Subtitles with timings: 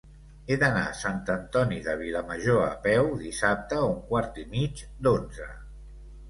[0.51, 4.83] He d'anar a Sant Antoni de Vilamajor a peu dissabte a un quart i mig
[5.09, 5.49] d'onze.